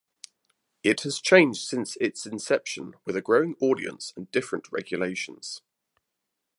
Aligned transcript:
It 0.81 1.01
has 1.01 1.21
changed 1.21 1.61
since 1.61 1.95
its 2.01 2.25
inception 2.25 2.95
with 3.05 3.15
a 3.15 3.21
growing 3.21 3.55
audience 3.61 4.13
and 4.15 4.31
different 4.31 4.71
regulations. 4.71 5.61